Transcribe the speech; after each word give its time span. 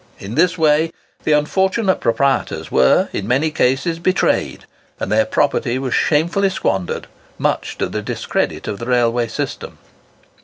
In 0.17 0.33
this 0.33 0.57
way 0.57 0.91
the 1.25 1.33
unfortunate 1.33 1.99
proprietors 1.99 2.71
were, 2.71 3.09
in 3.13 3.27
many 3.27 3.51
cases, 3.51 3.99
betrayed, 3.99 4.65
and 4.99 5.11
their 5.11 5.25
property 5.27 5.77
was 5.77 5.93
shamefully 5.93 6.49
squandered, 6.49 7.05
much 7.37 7.77
to 7.77 7.87
the 7.87 8.01
discredit 8.01 8.67
of 8.67 8.79
the 8.79 8.87
railway 8.87 9.27
system. 9.27 9.77